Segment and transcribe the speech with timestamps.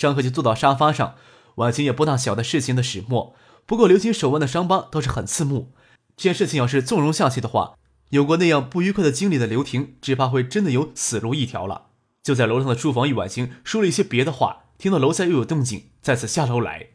[0.00, 1.16] 张克就坐到沙发上，
[1.56, 3.36] 婉晴也不大晓得事情的始末。
[3.66, 5.74] 不过刘婷手腕的伤疤倒是很刺目。
[6.16, 7.76] 这件事情要是纵容下去的话，
[8.08, 11.88] 有过那样不愉快的经历的刘婷，只怕会真的有死路一条了。
[12.22, 16.88] 就在楼上的书房与婉晴说了一些别的话，听到楼下又有动静，再次下楼来。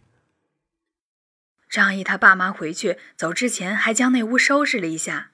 [1.70, 5.30] 张毅他爸妈回去走之前，还将那屋收拾了一下。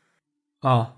[0.60, 0.96] 啊！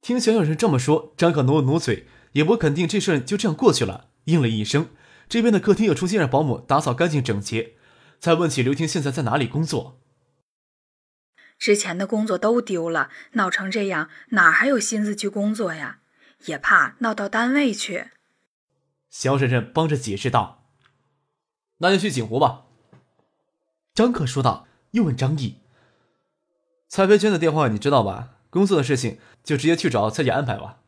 [0.00, 4.88] 听小小人这么说，张可努了努嘴，也不肯定这事就这样过去了，应了一声。
[5.28, 7.74] 这边的客厅又重新让保姆打扫干净整洁，
[8.20, 10.00] 才问起刘婷现在在哪里工作。
[11.58, 16.00] 之前的工作都丢了，闹成这样，哪还有心思去工作呀？
[16.44, 18.10] 也怕闹到单位去。
[19.08, 20.68] 小婶婶帮着解释道
[21.78, 22.66] ：“那就去锦湖吧。”
[23.94, 25.62] 张可说道，又问张毅
[26.88, 28.34] ：“蔡培娟的电话你知道吧？
[28.50, 30.82] 工作的事情就直接去找蔡姐安排吧。”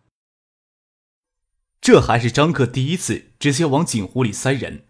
[1.89, 4.83] 这还是张克第一次直接往锦湖里塞人，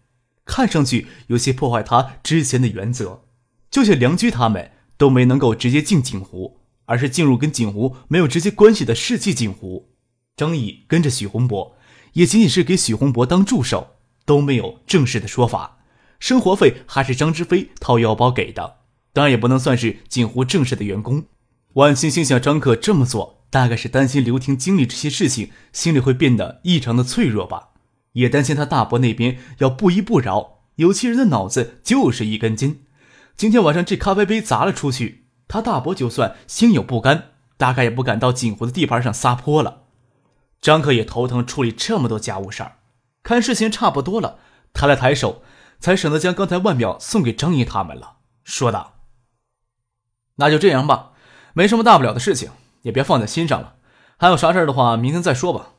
[0.43, 3.23] 看上去有些破坏他之前的原则。
[3.71, 9.93] 就像梁居他们都没能够直接进锦湖，而是进入跟锦湖没有直接关系的世纪锦湖。
[10.35, 11.77] 张毅跟着许洪博，
[12.11, 15.77] 也仅仅是给许洪博当助手，都没有正式的说法。
[16.19, 18.79] 生活费还是张之飞掏腰包给的，
[19.13, 21.23] 当然也不能算是锦湖正式的员工。
[21.75, 23.38] 万青心想张克这么做。
[23.49, 27.69] 大概是担心刘婷经历这些事情，心里会变得异常的脆弱吧，
[28.13, 30.59] 也担心他大伯那边要不依不饶。
[30.75, 32.85] 有些人的脑子就是一根筋，
[33.35, 39.83] 今天晚上这咖啡杯砸了出去，他大伯就算心有不甘，大概也不敢到锦湖的地盘上撒泼了。
[40.61, 42.77] 张克也头疼处理这么多家务事儿，
[43.23, 44.39] 看事情差不多了，
[44.73, 45.41] 抬了抬手，
[45.79, 48.99] 才省得将刚才腕表送给张毅他们了，说道
[50.37, 51.13] ：“那就这样吧，
[51.53, 52.51] 没什么大不了的事情。”
[52.83, 53.75] 也别放在心上了，
[54.17, 55.73] 还有啥事儿的话，明天再说吧。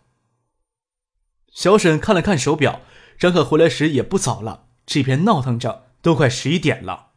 [1.53, 2.81] 小沈看了看手表，
[3.19, 7.09] 张克回来时也不早了，这边闹腾着都快十一点了。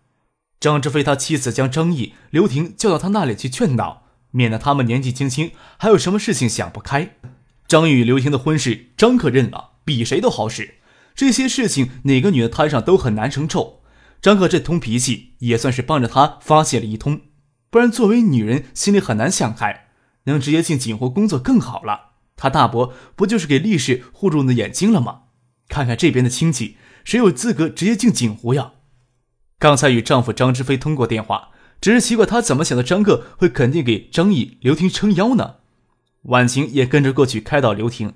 [0.60, 7.18] 张志飞他妻子将张毅、刘婷叫到他那里去劝导，免得他们年纪轻轻还有什么事情想不开。
[7.68, 10.76] 张毅与刘婷的婚事，张可认了，比谁都好使。
[11.14, 13.84] 这些事情哪个女的摊上都很难承受。
[14.22, 17.22] 张克这通脾气也算是帮着他发泄了一通。
[17.74, 19.88] 不然，作为女人，心里很难想开。
[20.26, 22.12] 能直接进锦湖工作更好了。
[22.36, 25.22] 他大伯不就是给力士护住的眼睛了吗？
[25.70, 28.74] 看看这边的亲戚，谁有资格直接进锦湖呀？
[29.58, 31.50] 刚才与丈夫张之飞通过电话，
[31.82, 35.56] 只是奇怪他怎么想到张克会肯定给张毅、刘婷撑腰呢？
[36.26, 38.14] 婉晴也跟着过去开导刘婷。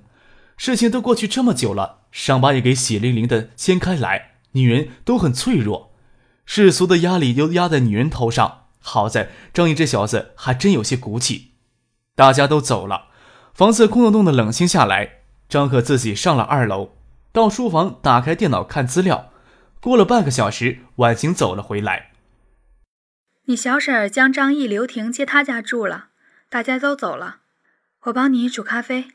[0.55, 4.33] 事情都过去这么久了，伤疤也给血淋淋的掀开来。
[4.51, 5.95] 女人都很脆弱，
[6.45, 8.65] 世俗的压力都压在女人头上。
[8.87, 11.51] 好在张毅这小子还真有些骨气。
[12.15, 13.09] 大家都走了，
[13.53, 15.23] 房子空洞洞的，冷清下来。
[15.49, 16.95] 张可自己上了二楼，
[17.31, 19.31] 到书房打开电脑看资料。
[19.81, 22.11] 过了半个小时，婉晴走了回来。
[23.45, 26.07] 你小婶儿将张毅、刘婷接他家住了，
[26.49, 27.37] 大家都走了，
[28.03, 29.09] 我帮你煮咖啡。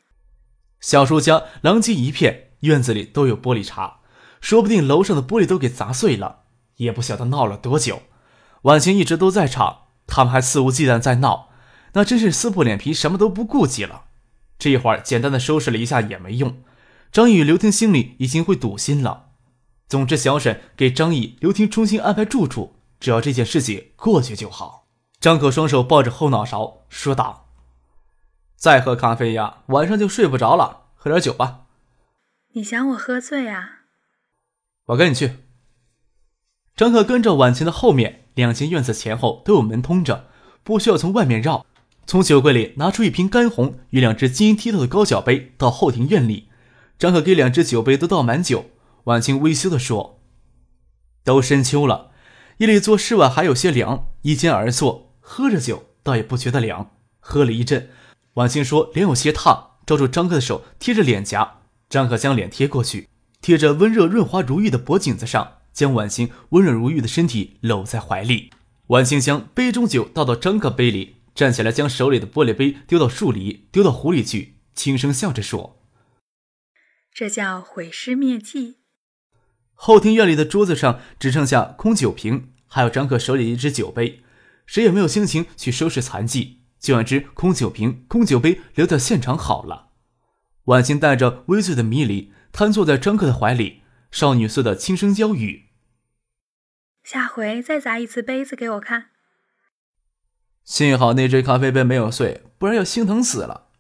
[0.81, 3.95] 小叔家狼藉一片，院子里都有玻璃碴，
[4.41, 6.45] 说不定楼上的玻璃都给砸碎了，
[6.77, 8.03] 也不晓得闹了多久。
[8.63, 11.51] 婉晴一直都在场，他们还肆无忌惮在闹，
[11.95, 14.05] 那真是撕破脸皮，什么都不顾及了。
[14.59, 16.63] 这一会儿简单的收拾了一下也没用，
[17.11, 19.31] 张毅与刘婷心里已经会堵心了。
[19.89, 24.87] 总之，小沈给张毅、刘婷重新安排住处，只要这件事情过去就好。
[25.21, 27.49] 张可双手抱着后脑勺说道
[28.57, 30.85] ：“再喝咖啡呀，晚上就睡不着了。
[30.95, 31.67] 喝点酒吧。”
[32.55, 33.81] 你想我喝醉啊？
[34.87, 35.39] 我跟你去。
[36.77, 38.22] 张可跟着婉晴的后面。
[38.35, 40.27] 两间院子前后都有门通着，
[40.63, 41.67] 不需要从外面绕。
[42.07, 46.49] 从酒柜里拿出一瓶干红与两只晶莹剔透的高脚杯，到后庭院里。
[46.99, 48.67] 张可给两只酒杯都倒满酒。
[49.05, 50.21] 婉清微羞地说
[51.25, 52.11] ：“都深秋了，
[52.59, 57.91] 夜里坐室外还有些凉，依间而坐，喝着酒倒也不觉得凉。”喝了一阵，
[58.35, 61.59] 婉清说脸有些烫，抓住张克的手贴着脸颊。
[61.89, 63.09] 张可将脸贴过去，
[63.41, 65.59] 贴着温热润滑如玉的脖颈子上。
[65.73, 68.51] 将婉清温润如玉的身体搂在怀里，
[68.89, 75.81] 婉清将杯中酒倒到张克杯里，站起来将手里的玻璃杯丢到树里，丢到湖里去，轻声笑着说
[77.13, 78.79] ：“这叫毁尸灭迹。”
[79.75, 84.23] 后庭院里的桌子上只剩下空酒瓶，还有张克手里一只酒杯，
[84.67, 89.89] 谁也没有心情去收拾残迹，就让只空酒瓶、空酒杯留在现场好了。
[90.67, 93.82] 婉清带着微醉的迷离，瘫坐在张克的怀里，
[94.13, 95.71] 少女似的轻声娇语
[97.03, 99.07] ：“下回再砸一次杯子给我看。”
[100.63, 103.71] 幸好那只咖啡杯没有碎，不然要心疼死了。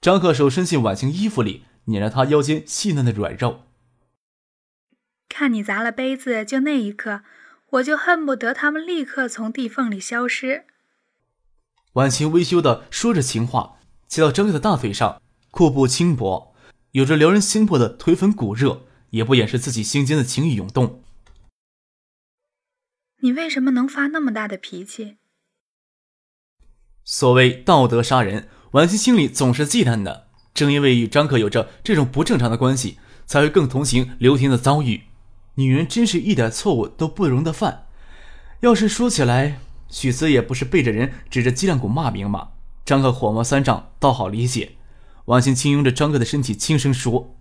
[0.00, 3.64] 张克手伸进婉晴衣服里，捻着她腰间细嫩的软肉。
[5.28, 7.22] 看你砸了杯子，就那一刻，
[7.70, 10.64] 我就恨不得他们立刻从地缝里消失。
[11.94, 16.54] 婉晴微羞的说着情话，骑到张克的大腿上，阔步轻薄，
[16.92, 21.02] 有着撩人心魄的腿粉骨热，也不掩饰自己心间的情欲涌动。
[23.20, 25.16] 你为什么能发那么大的脾气？
[27.04, 30.28] 所谓道德杀人，婉清心里总是忌惮的。
[30.54, 35.04] 正因为与张克有着这种不正常的关系，才会更同情刘婷的遭遇。
[35.54, 37.86] 女人真是一点错误都不容得犯。
[38.60, 42.50] 要是说起来，许思也不是背着人指着脊梁骨骂名吗。
[42.84, 44.76] 张克火冒三丈，倒好理解。
[45.26, 47.36] 婉清轻拥着张克的身体，轻声说：“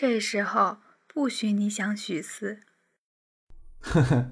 [0.00, 2.60] 这时候不许你想许思。”
[3.80, 4.30] 呵呵，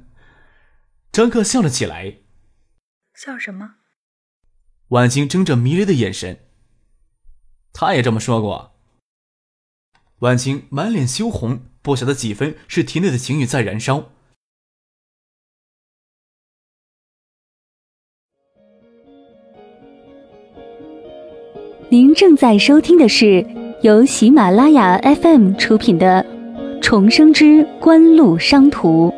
[1.12, 2.20] 张克笑了起来。
[3.12, 3.75] 笑什么？
[4.88, 6.49] 婉清睁着迷离的眼神。
[7.75, 8.81] 他也这么说过。
[10.20, 14.11] 婉清满脸羞红，不晓得几分是体内的情欲在燃烧。
[21.91, 23.43] 您正在收听的是
[23.80, 26.26] 由喜马拉雅 FM 出品的
[26.82, 29.08] 《重生之官路商途》。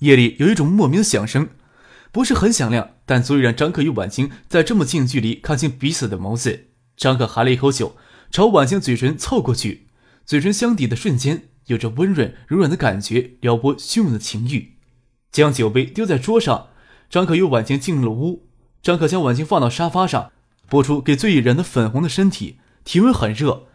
[0.00, 1.50] 夜里有一种莫名的响声，
[2.10, 6.70] 不是很响亮，但足以让张克与婉清在这么近距离看清彼此的眸子。
[6.96, 7.94] 张克含了一口酒，
[8.32, 9.86] 朝婉清嘴唇凑过去，
[10.24, 14.72] 嘴唇相抵的瞬间，有着温润柔软的感觉，撩拨汹涌的情欲。
[15.30, 16.68] 将酒杯丢在桌上，
[17.14, 18.48] 张克与婉晴进了屋。
[18.82, 20.32] 张克将婉晴放到沙发上，
[20.68, 23.66] 拨出给醉意染的粉红的身体，体温很热。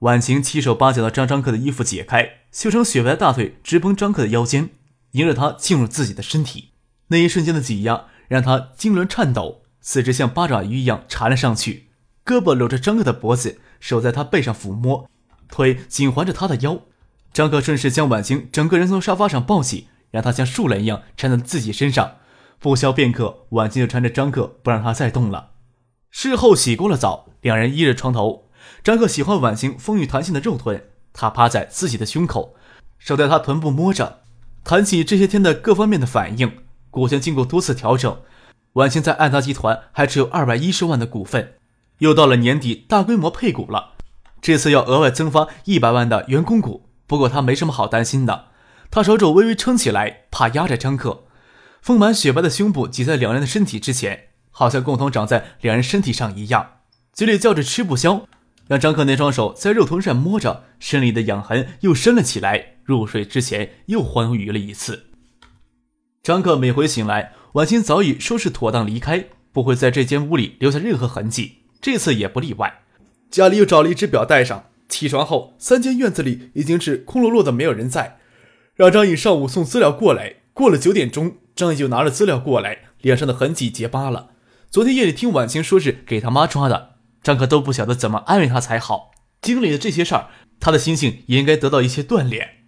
[0.00, 4.70] 婉晴七手八脚的将张克的衣服解开，修成雪白的大腿直奔张克的腰间。
[5.12, 6.70] 迎着他进入自己的身体，
[7.06, 11.90] 那一瞬间的挤压让他痉挛颤抖，四肢像八爪鱼一样缠了上去，
[12.24, 15.08] 胳膊搂着张克的脖子，手在他背上抚摸，
[15.48, 16.80] 腿紧环着他的腰。
[17.32, 22.16] 张克顺势将婉晴整个人从沙发上抱起，让他像树懒一样缠在自己身上。
[22.62, 25.50] 不消片刻，婉清就缠着张克，不让他再动了。
[26.12, 28.44] 事后洗过了澡，两人依着床头。
[28.84, 30.80] 张克喜欢婉清丰腴弹性的肉臀，
[31.12, 32.54] 他趴在自己的胸口，
[33.00, 34.20] 手在他臀部摸着。
[34.62, 38.16] 谈起这些天的各方面的反应，股权经过多次调整，
[38.74, 41.54] 婉清在爱达集团还持有二百一十万的股份，
[41.98, 43.94] 又到了年底大规模配股了，
[44.40, 46.88] 这次要额外增发一百万的员工股。
[47.08, 48.44] 不过他没什么好担心的，
[48.88, 51.24] 他手肘微微撑起来，怕压着张克。
[51.82, 56.76] 丰满雪白的胸部挤在两人的身体之前，好像共同长在两人身体上一样，
[57.12, 58.28] 嘴里叫着吃不消，
[58.68, 62.76] 让张克那双手在肉臀上摸着，身里的痒痕又深了起来。
[62.84, 65.06] 入睡之前又欢愉了一次。
[66.22, 71.62] 张克每回醒来，婉清早已收拾妥当离开，不会在这间屋里留下任何痕迹。
[71.80, 72.82] 这次也不例外。
[73.28, 74.66] 家里又找了一只表带上。
[74.88, 78.18] 起床后，三间院子里已经是空落落的，没有人在。
[78.74, 80.36] 让张颖上午送资料过来。
[80.52, 84.30] 过了九点钟，张颖就拿着资料过来，脸上的痕迹结疤了。
[84.70, 89.10] 昨天夜里听婉清说是给他妈抓的，张可都不晓得怎么安慰他才好。
[89.40, 90.28] 经历了这些事儿，
[90.60, 92.64] 他的心性也应该得到一些锻炼。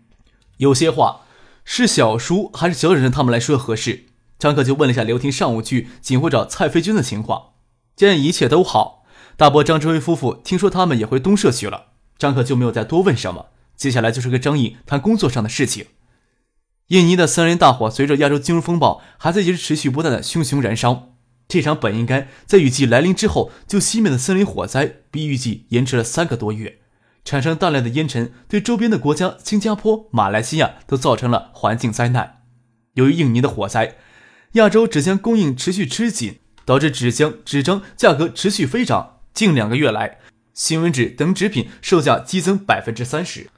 [0.58, 1.22] 有些话
[1.64, 4.06] 是小叔还是小婶婶他们来说合适？
[4.38, 7.52] 张可就问了一下刘婷上午去警会找蔡飞军的情况，
[7.96, 9.04] 见一切都好。
[9.36, 11.86] 大伯张志辉夫妇听说他们也回东社去了，
[12.18, 13.46] 张可就没有再多问什么。
[13.76, 15.86] 接下来就是跟张毅谈工作上的事情。
[16.88, 21.14] 印尼的森林大火随着亚洲金融风暴还在一直持续不断的熊熊燃烧，
[21.48, 26.80] 这场本应该在雨季来临之后就熄灭的森林火灾，比预计延迟了三个多月。
[27.24, 32.42] 产生大量的烟尘，对周边的国家新加坡、马来西亚都造成了环境灾难。
[32.92, 33.96] 由于印尼的火灾，
[34.52, 39.20] 亚洲纸浆供应持续吃紧，导致纸浆、纸张价格持续飞涨。
[39.32, 40.18] 近两个月来，
[40.52, 43.48] 新闻纸等纸品售价激增百分之三十。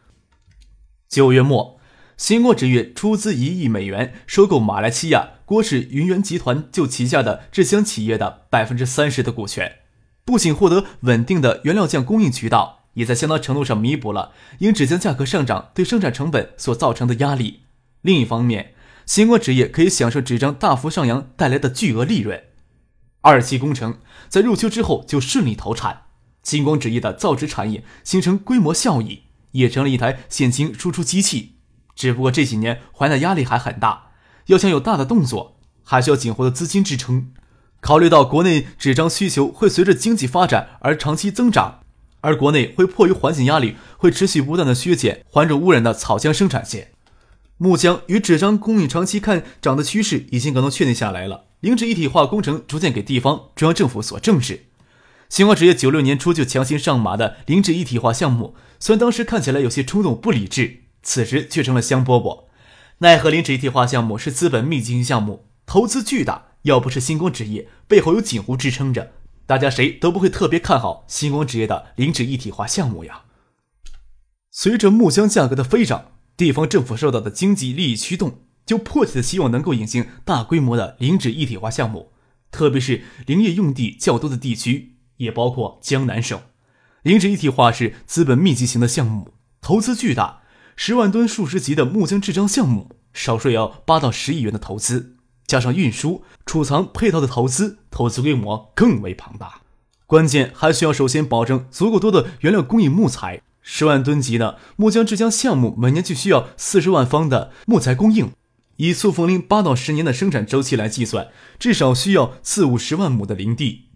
[1.09, 1.76] 九月末，
[2.17, 9.81] 新光纸业出资一亿美元收购马来西亚郭氏云源集团就旗下的纸浆企业的百分之三十的股权，
[10.25, 12.85] 不仅获得稳定的原料酱供应渠道。
[12.95, 17.61] 也在相当程度上弥补了因纸浆价格上涨对生产成本所造成的压力。
[18.01, 18.73] 另一方面，
[19.05, 22.43] 星光纸业可以享受纸张大幅上扬带来的巨额利润。
[23.21, 23.99] 二期工程
[24.31, 26.05] 在入秋之后就顺利投产，
[26.43, 31.56] 星光纸业的造纸产业形成规模效益，也成了一台现金输出机器。
[31.97, 34.11] 只不过这几年还贷压力还很大，
[34.47, 37.33] 要想有大的动作，还需要锦湖的资金支撑。
[37.81, 41.81] 考虑到国内纸张需求会随着经济发展而长期增长，
[42.21, 46.93] 而国内会迫于环境压力，会持续不断的削减环境污染的草浆生产线。
[47.59, 51.47] 木浆与纸张供应长期看涨的趋势已经可能确定下来了。
[51.61, 54.67] 零脂一体化工程逐渐给地方中央政府所重视。
[55.31, 62.47] 新华纸业九六年初就强行上马的零脂一体化项目，虽然当时看起来有些冲动不理智，此时却成了香饽饽。
[62.99, 69.13] 奈何零脂一体化项目是资本密集型项目，投资巨大，要不是星光纸业背后有锦湖支撑着，
[69.47, 73.23] 大家谁都不会特别看好星光纸业的零脂一体化项目呀。
[74.51, 78.41] 随着木浆价格的飞涨，地方政府受到的经济利益驱动。
[78.67, 82.11] 就迫切的希望能够引进大规模的零脂一体化项目，
[82.51, 86.41] 特别是林业用地较多的地区，也包括江南省。
[87.03, 90.41] 零脂一体化是资本密集型的项目，投资巨大，
[90.77, 95.17] 十万吨数十级的木浆制浆项目，少说也要八到十亿元的投资，
[95.47, 99.63] 加上运输、储藏配套的投资，投资规模更为庞大。
[100.07, 108.31] 关键还需要首先保证足够多的原料供应木材，十万吨级的木浆制浆项目每年就需要四十万方的木材供应。
[108.77, 111.29] 以塑封林八到十年的生产周期来计算，
[111.59, 113.87] 至少需要四五十万亩的林地。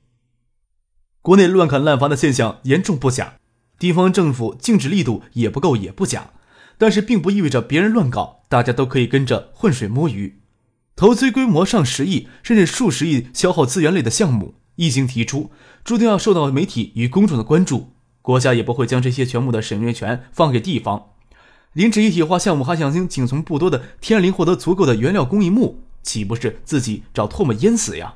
[1.21, 3.35] 国内乱砍滥伐的现象严重不假，
[3.79, 6.31] 地方政府禁止力度也不够也不假，
[6.81, 10.41] 但是并不意味着别人乱搞，大家都可以跟着浑水摸鱼。
[10.97, 15.51] 投资规模上十亿甚至数十亿消耗资源类的项目一经提出，
[15.85, 17.91] 注定要受到媒体与公众的关注，
[18.23, 21.09] 国家也不会将这些全部的审阅权放给地方。
[21.75, 28.15] 零脂一体化项目还想仅从不多的天然林获得足够的原料供应木，岂不是自己找唾沫淹死呀？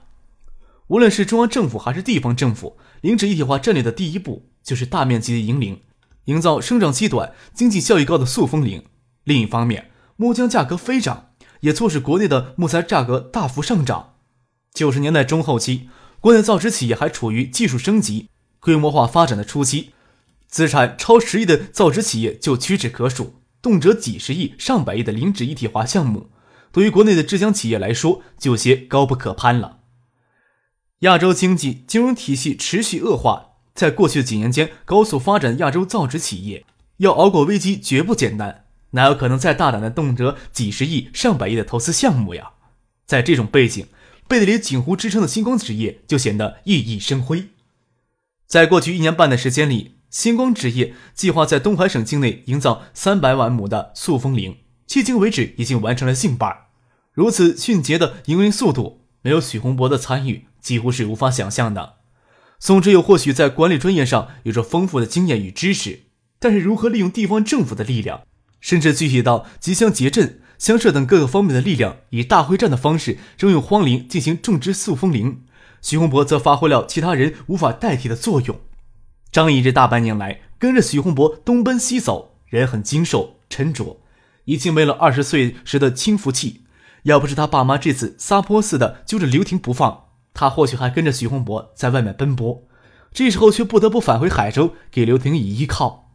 [0.86, 5.78] 无论是中央政府还是地方政府，零脂一体化战略的第一步就是大面积的营林，
[6.26, 8.84] 营造生长期短、经济效益高的塑封林。
[9.24, 14.14] 另一方面，木浆价格飞涨，也促使国内的木材价格大幅上涨。
[14.72, 15.88] 九十年代中后期，
[16.20, 18.28] 国内造纸企业还处于技术升级、
[18.60, 19.92] 规模化发展的初期，
[20.46, 23.34] 资产超十亿的造纸企业就屈指可数。
[23.62, 26.30] 动辄几十亿、上百亿的零脂一体化项目，
[26.70, 29.78] 对于国内的制浆企业来说，就有些高不可攀了。
[31.00, 36.64] 亚洲经济金融体系持续恶化，在过去的几年间高速发展，亚洲造纸企业
[36.98, 42.52] 要熬过危机绝不简单，哪有可能再大胆的动辄几十亿、上百亿的投资项目呀？
[43.04, 43.86] 在这种背景，
[44.28, 47.48] 背地里锦湖支撑的星光纸业就显得熠熠生辉。
[48.46, 49.92] 在过去一年半的时间里。
[50.14, 56.56] 星光纸业计划在东海省境内营造三百万亩的塑封林，迄今为止已经完成了近半。
[57.12, 61.94] 如此迅捷的营运速度，没有许洪博的参与，几乎是无法想象的。
[62.64, 66.04] 宋之友或许在管理专业上有着丰富的经验与知识，
[66.38, 68.22] 但是如何利用地方政府的力量，
[68.58, 75.42] 甚至具体到吉祥结镇、乡社等各个方面的力量，以大会战的方式征用荒林进行种植塑封林，
[75.82, 78.58] 徐洪博则发挥了其他人无法代替的作用。
[79.30, 84.00] 张毅这大半年来跟着徐洪博东奔西走，人很精瘦沉着，
[84.46, 86.62] 已经没了二十岁时的轻浮气。
[87.02, 90.03] 要不是他爸妈这次撒泼似的揪着刘婷不放，
[90.34, 92.66] 他或许还跟着徐洪博在外面奔波。
[93.12, 96.10] 这时候却不得不返回海州给刘婷以依靠。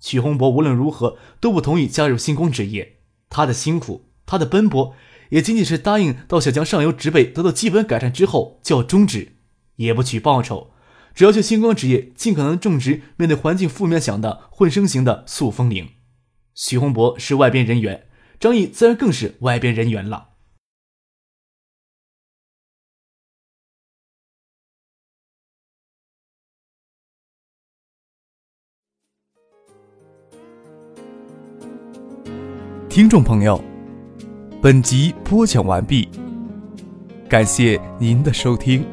[0.00, 2.96] 徐洪博无论如何都不同意加入星光职业，
[3.28, 4.94] 他的辛苦，他的奔波，
[5.28, 9.36] 也仅仅是答应到小江上游植被得到基本改善之后就要终止，
[9.76, 10.72] 也不取报酬。
[11.14, 15.88] 只要去星光职业尽可能种植面对环境负面响的混生型的塑封林。
[16.54, 18.08] 徐洪博是外边人员，
[18.40, 20.29] 张毅自然更是外边人员了。
[32.90, 33.62] 听众朋友，
[34.60, 36.08] 本集播讲完毕，
[37.28, 38.84] 感谢您的收听。